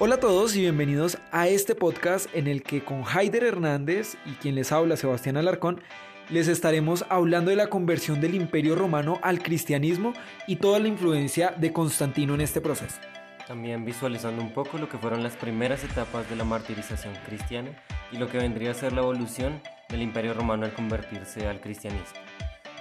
[0.00, 4.32] Hola a todos y bienvenidos a este podcast en el que con Haider Hernández y
[4.32, 5.80] quien les habla Sebastián Alarcón
[6.30, 10.12] les estaremos hablando de la conversión del imperio romano al cristianismo
[10.48, 12.96] y toda la influencia de Constantino en este proceso.
[13.46, 17.70] También visualizando un poco lo que fueron las primeras etapas de la martirización cristiana
[18.10, 22.18] y lo que vendría a ser la evolución del imperio romano al convertirse al cristianismo.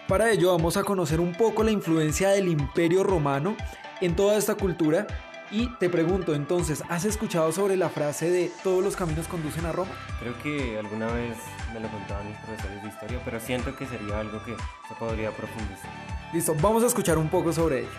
[0.07, 3.55] Para ello vamos a conocer un poco la influencia del imperio romano
[4.01, 5.05] en toda esta cultura
[5.53, 9.71] y te pregunto entonces, ¿has escuchado sobre la frase de todos los caminos conducen a
[9.71, 9.91] Roma?
[10.19, 11.37] Creo que alguna vez
[11.71, 14.55] me lo contaban mis profesores de historia, pero siento que sería algo que
[14.87, 15.91] se podría profundizar.
[16.33, 17.89] Listo, vamos a escuchar un poco sobre ello.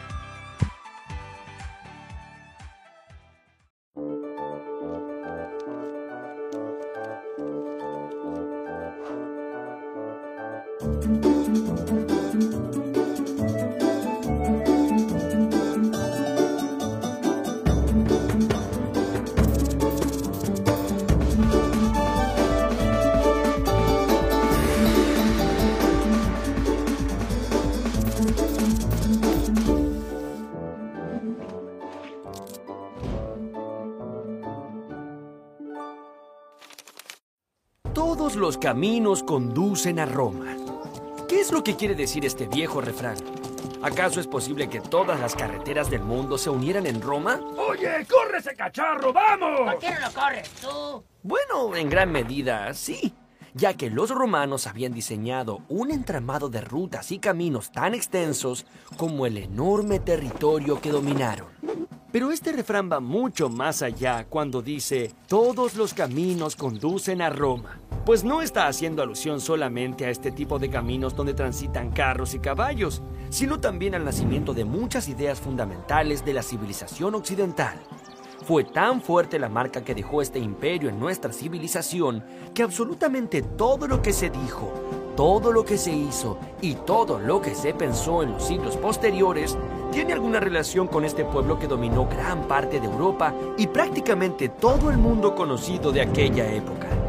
[37.95, 40.56] Todos los caminos conducen a Roma.
[41.28, 43.16] ¿Qué es lo que quiere decir este viejo refrán?
[43.82, 47.40] ¿Acaso es posible que todas las carreteras del mundo se unieran en Roma?
[47.56, 49.60] Oye, corre ese cacharro, vamos.
[49.60, 51.04] ¿Por qué no lo corres tú?
[51.22, 53.15] Bueno, en gran medida sí,
[53.52, 59.24] ya que los romanos habían diseñado un entramado de rutas y caminos tan extensos como
[59.24, 61.46] el enorme territorio que dominaron.
[62.15, 67.81] Pero este refrán va mucho más allá cuando dice, todos los caminos conducen a Roma.
[68.05, 72.38] Pues no está haciendo alusión solamente a este tipo de caminos donde transitan carros y
[72.38, 73.00] caballos,
[73.31, 77.81] sino también al nacimiento de muchas ideas fundamentales de la civilización occidental.
[78.47, 83.89] Fue tan fuerte la marca que dejó este imperio en nuestra civilización que absolutamente todo
[83.89, 84.71] lo que se dijo,
[85.17, 89.57] todo lo que se hizo y todo lo que se pensó en los siglos posteriores
[89.93, 94.91] tiene alguna relación con este pueblo que dominó gran parte de Europa y prácticamente todo
[94.91, 97.03] el mundo conocido de aquella época.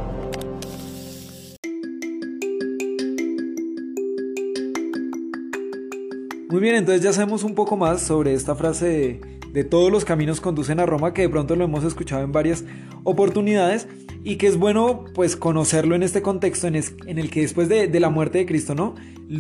[6.56, 9.20] Muy bien, entonces ya sabemos un poco más sobre esta frase
[9.52, 12.64] de, todos los caminos conducen a Roma, que de pronto lo hemos escuchado en varias
[13.04, 13.90] oportunidades
[14.24, 16.76] y que es bueno pues conocerlo en este contexto en
[17.20, 18.96] el que después de, de, la muerte de Cristo, ¿no?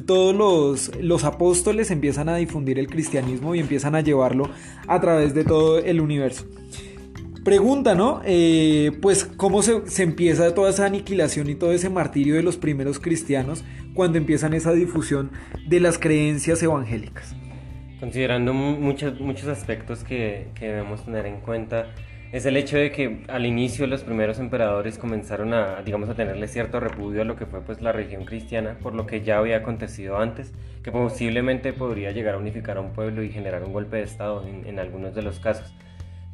[0.05, 4.49] Todos los, los apóstoles empiezan a difundir el cristianismo y empiezan a llevarlo
[4.85, 6.43] a través de todo el universo.
[7.45, 8.21] Pregunta, ¿no?
[8.25, 12.99] Eh, pues cómo se, empieza toda esa aniquilación y todo ese martirio de los primeros
[12.99, 13.63] cristianos
[13.93, 15.29] cuando empiezan esa difusión
[15.67, 17.35] de las creencias evangélicas.
[17.99, 21.93] Considerando muchos, muchos aspectos que, debemos tener en cuenta,
[22.31, 26.47] es el hecho de que al inicio los primeros emperadores comenzaron a, digamos, a tenerle
[26.47, 29.57] cierto repudio a lo que fue pues la religión cristiana, por lo que ya había
[29.57, 30.51] acontecido antes,
[30.81, 34.43] que posiblemente podría llegar a unificar a un pueblo y generar un golpe de estado
[34.47, 35.75] en algunos de los casos.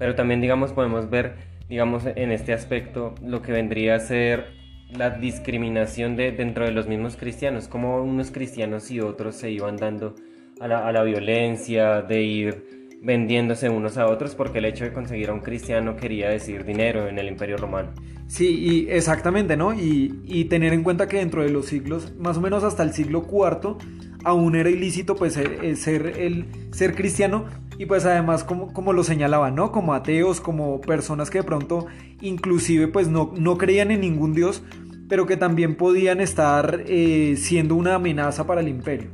[0.01, 1.35] Pero también, digamos, podemos ver,
[1.69, 4.47] digamos, en este aspecto lo que vendría a ser
[4.89, 9.77] la discriminación de, dentro de los mismos cristianos, como unos cristianos y otros se iban
[9.77, 10.15] dando
[10.59, 14.91] a la, a la violencia, de ir vendiéndose unos a otros porque el hecho de
[14.91, 17.91] conseguir a un cristiano quería decir dinero en el imperio romano.
[18.25, 19.71] Sí, y exactamente, ¿no?
[19.71, 22.93] Y, y, tener en cuenta que dentro de los siglos, más o menos hasta el
[22.93, 23.77] siglo IV,
[24.23, 27.45] aún era ilícito pues ser, ser, el, ser cristiano
[27.77, 29.71] y pues además como, como lo señalaban, ¿no?
[29.71, 31.87] Como ateos, como personas que de pronto
[32.21, 34.63] inclusive pues no, no creían en ningún dios,
[35.09, 39.09] pero que también podían estar eh, siendo una amenaza para el imperio.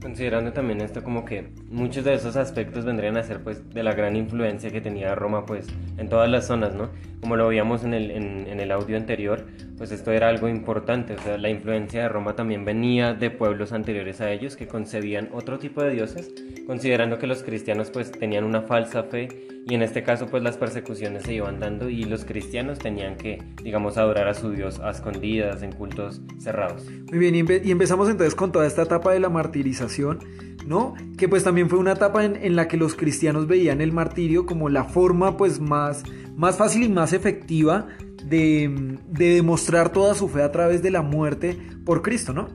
[0.00, 3.94] Considerando también esto como que muchos de esos aspectos vendrían a ser pues de la
[3.94, 5.66] gran influencia que tenía Roma pues
[5.98, 6.88] en todas las zonas, ¿no?
[7.20, 9.44] Como lo veíamos en el, en, el audio anterior,
[9.76, 14.30] pues esto era algo importante, la influencia de Roma también venía de pueblos anteriores a
[14.30, 16.32] ellos que concebían otro tipo de dioses,
[16.66, 19.28] considerando que los cristianos pues tenían una falsa fe
[19.66, 23.42] y en este caso pues las persecuciones se iban dando y los cristianos tenían que,
[23.62, 26.84] digamos, adorar a su Dios a escondidas, en cultos cerrados.
[27.10, 30.18] Muy bien, y, y empezamos entonces con toda esta etapa de la martirización,
[30.66, 30.94] ¿no?
[31.16, 34.68] Que pues también fue una etapa en, la que los cristianos veían el martirio como
[34.68, 36.02] la forma pues más,
[36.36, 37.86] más fácil y más efectiva
[38.24, 42.48] de, de demostrar toda su fe a través de la muerte por Cristo, ¿no?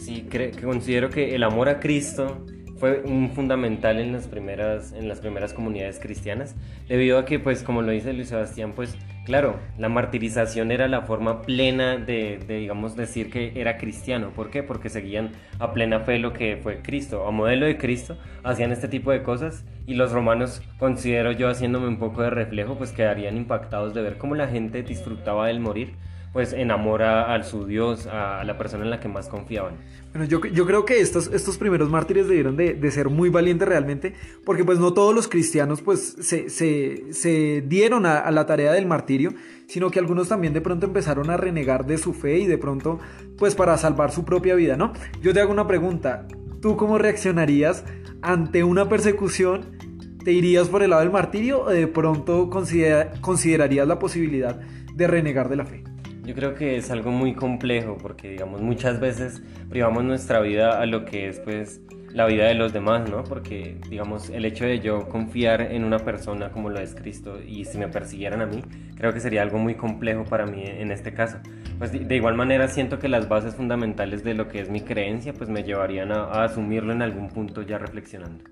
[0.00, 0.26] Sí,
[0.62, 2.44] considero que el amor a Cristo
[2.82, 6.56] fue un fundamental en las primeras, en las primeras comunidades cristianas,
[6.88, 11.02] debido a que, pues, como lo dice Luis Sebastián, pues, claro, la martirización era la
[11.02, 14.32] forma plena de, de, digamos, decir que era cristiano.
[14.34, 14.64] ¿Por qué?
[14.64, 15.30] Porque seguían
[15.60, 19.22] a plena fe lo que fue Cristo, a modelo de Cristo, hacían este tipo de
[19.22, 24.02] cosas y los romanos, considero yo, haciéndome un poco de reflejo, pues quedarían impactados de
[24.02, 25.94] ver cómo la gente disfrutaba del morir
[26.32, 29.74] pues enamora a su Dios, a la persona en la que más confiaban.
[30.12, 33.68] Bueno, yo, yo creo que estos, estos primeros mártires debieron de, de, ser muy valientes
[33.68, 34.14] realmente,
[34.44, 38.72] porque pues no todos los cristianos pues se, se, se dieron a, a, la tarea
[38.72, 39.34] del martirio,
[39.66, 42.98] sino que algunos también de pronto empezaron a renegar de su fe y de pronto
[43.36, 44.92] pues para salvar su propia vida, ¿no?
[45.20, 46.26] Yo te hago una pregunta,
[46.62, 47.84] ¿tú cómo reaccionarías
[48.22, 49.76] ante una persecución?
[50.24, 54.60] ¿Te irías por el lado del martirio o de pronto considera, considerarías la posibilidad
[54.94, 55.91] de renegar de la fe?
[56.24, 60.86] Yo creo que es algo muy complejo porque, digamos, muchas veces privamos nuestra vida a
[60.86, 61.80] lo que es, pues,
[62.12, 63.24] la vida de los demás, ¿no?
[63.24, 67.64] Porque, digamos, el hecho de yo confiar en una persona como lo es Cristo y
[67.64, 68.62] si me persiguieran a mí,
[68.94, 71.38] creo que sería algo muy complejo para mí en este caso.
[71.78, 75.32] Pues de igual manera siento que las bases fundamentales de lo que es mi creencia,
[75.32, 78.44] pues me llevarían a, a asumirlo en algún punto ya reflexionando.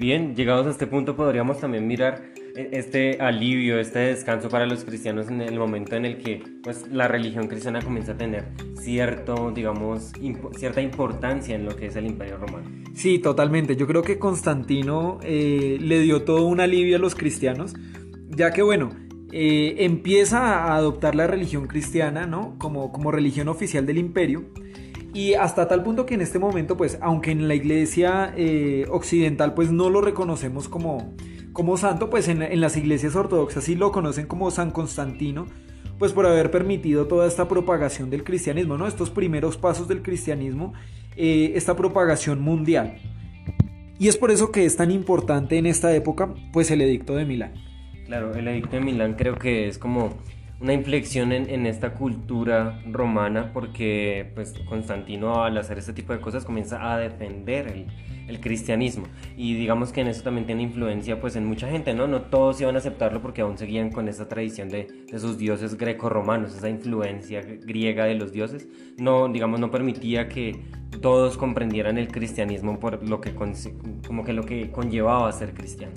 [0.00, 5.28] Bien, llegados a este punto podríamos también mirar este alivio, este descanso para los cristianos
[5.28, 8.44] en el momento en el que pues, la religión cristiana comienza a tener
[8.80, 10.12] cierto, digamos,
[10.56, 12.68] cierta importancia en lo que es el imperio romano.
[12.94, 13.76] Sí, totalmente.
[13.76, 17.74] Yo creo que Constantino eh, le dio todo un alivio a los cristianos,
[18.28, 18.90] ya que bueno,
[19.32, 22.56] eh, empieza a adoptar la religión cristiana, ¿no?
[22.58, 24.44] Como, como religión oficial del imperio.
[25.12, 29.54] Y hasta tal punto que en este momento, pues, aunque en la iglesia eh, occidental,
[29.54, 31.14] pues no lo reconocemos como,
[31.52, 35.46] como santo, pues en, las iglesias ortodoxas sí lo conocen como San Constantino,
[35.98, 38.86] pues por haber permitido toda esta propagación del cristianismo, ¿no?
[38.86, 40.72] Estos primeros pasos del cristianismo,
[41.16, 42.98] eh, esta propagación mundial.
[43.98, 47.26] Y es por eso que es tan importante en esta época, pues el edicto de
[47.26, 47.52] Milán.
[48.06, 50.14] Claro, el edicto de Milán creo que es como
[50.60, 56.44] una inflexión en, esta cultura romana porque pues Constantino al hacer este tipo de cosas
[56.44, 57.86] comienza a defender el,
[58.40, 62.06] cristianismo y digamos que en eso también tiene influencia pues en mucha gente, ¿no?
[62.06, 65.76] No todos iban a aceptarlo porque aún seguían con esa tradición de, de sus dioses
[65.76, 68.68] greco-romanos, esa influencia griega de los dioses,
[68.98, 70.62] no, digamos, no permitía que
[71.02, 75.94] todos comprendieran el cristianismo por lo que, como que lo que conllevaba ser cristiano.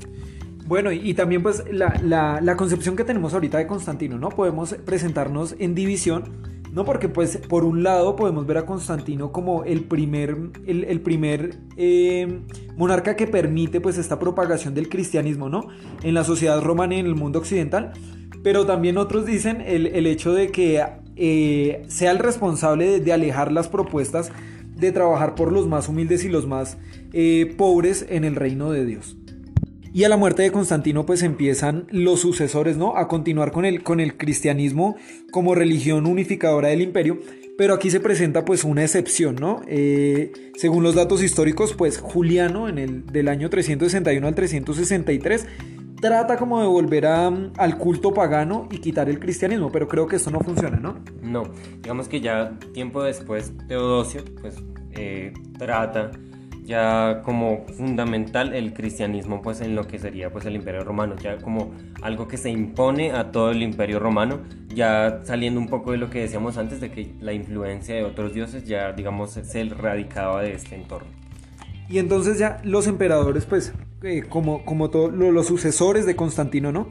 [0.65, 4.29] Bueno, y, también pues la, la, concepción que tenemos ahorita de Constantino, ¿no?
[4.29, 6.23] Podemos presentarnos en división,
[6.71, 6.85] ¿no?
[6.85, 12.39] Porque pues por un lado podemos ver a Constantino como el primer, el, primer eh,
[12.77, 15.67] monarca que permite pues esta propagación del cristianismo, ¿no?
[16.01, 17.91] En la sociedad romana y en el mundo occidental.
[18.41, 20.81] Pero también otros dicen el, el hecho de que
[21.17, 24.31] eh, sea el responsable de, de, alejar las propuestas
[24.75, 26.77] de trabajar por los más humildes y los más
[27.11, 29.17] eh, pobres en el reino de Dios.
[29.93, 32.97] Y a la muerte de Constantino pues empiezan los sucesores, ¿no?
[32.97, 34.95] A continuar con el, con el cristianismo
[35.31, 37.19] como religión unificadora del imperio.
[37.59, 39.61] Pero aquí se presenta pues una excepción, ¿no?
[39.67, 45.45] Eh, según los datos históricos, pues Juliano en el del año 361 al 363
[46.01, 50.15] trata como de volver a, al culto pagano y quitar el cristianismo, pero creo que
[50.15, 50.99] esto no funciona, ¿no?
[51.21, 51.43] No,
[51.81, 54.55] digamos que ya tiempo después Teodosio pues
[54.91, 56.11] eh, trata
[56.63, 61.37] ya como fundamental el cristianismo pues en lo que sería pues el imperio romano ya
[61.37, 64.39] como algo que se impone a todo el imperio romano
[64.73, 68.33] ya saliendo un poco de lo que decíamos antes de que la influencia de otros
[68.33, 71.09] dioses ya digamos se radicaba de este entorno.
[71.89, 76.87] Y entonces ya los emperadores pues eh, como, como todos los sucesores de Constantino no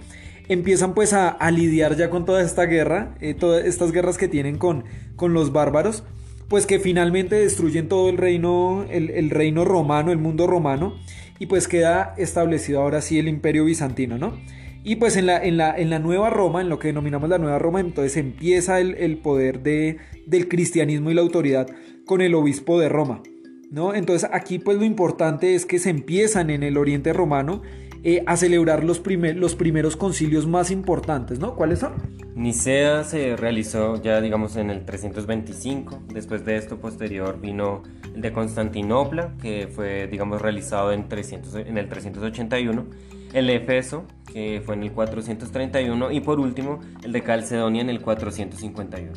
[0.48, 4.28] empiezan pues a, a, lidiar ya con toda esta guerra eh, todas estas guerras que
[4.28, 4.84] tienen con,
[5.16, 6.04] con los bárbaros
[6.52, 10.98] pues que finalmente destruyen todo el reino, el, el, reino romano, el mundo romano,
[11.38, 14.38] y pues queda establecido ahora sí el imperio bizantino, ¿no?
[14.84, 17.38] Y pues en la, en la, en la nueva Roma, en lo que denominamos la
[17.38, 21.68] nueva Roma, entonces empieza el, el poder de, del cristianismo y la autoridad
[22.04, 23.22] con el obispo de Roma,
[23.70, 23.94] ¿no?
[23.94, 27.62] Entonces aquí pues lo importante es que se empiezan en el oriente romano
[28.04, 31.54] eh, a celebrar los, los primeros concilios más importantes, ¿no?
[31.54, 31.92] ¿Cuáles son?
[32.34, 36.02] Nicea se realizó ya, digamos, en el 325.
[36.12, 37.82] Después de esto, posterior, vino
[38.14, 42.86] el de Constantinopla, que fue, digamos, realizado en, 300, en el 381.
[43.34, 46.10] El de Efeso, que fue en el 431.
[46.10, 49.12] Y por último, el de Calcedonia en el 451.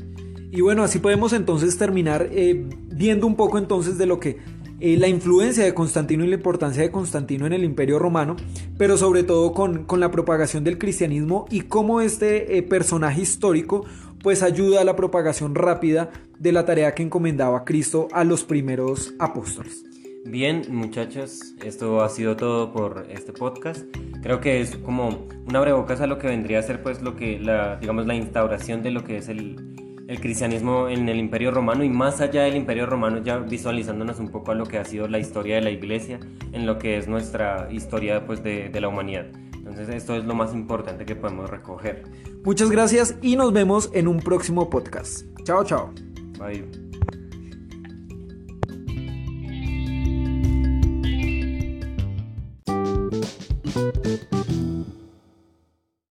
[0.51, 4.37] Y bueno, así podemos entonces terminar eh, viendo un poco entonces de lo que
[4.79, 8.35] eh, la influencia de Constantino y la importancia de Constantino en el Imperio Romano,
[8.77, 13.85] pero sobre todo con, la propagación del cristianismo y cómo este eh, personaje histórico
[14.21, 19.13] pues ayuda a la propagación rápida de la tarea que encomendaba Cristo a los primeros
[19.19, 19.83] apóstoles.
[20.25, 23.85] Bien, muchachos, esto ha sido todo por este podcast.
[24.23, 27.39] Creo que es como una abrebocas a lo que vendría a ser pues lo que
[27.39, 29.74] la digamos la instauración de lo que es el
[30.07, 34.29] el cristianismo en el Imperio Romano y más allá del Imperio Romano ya visualizándonos un
[34.29, 36.19] poco a lo que ha sido la historia de la Iglesia
[36.51, 39.25] en lo que es nuestra historia pues de, de la humanidad.
[39.53, 42.03] Entonces esto es lo más importante que podemos recoger.
[42.43, 45.25] Muchas gracias y nos vemos en un próximo podcast.
[45.43, 45.91] Chao, chao.
[46.37, 46.84] Bye.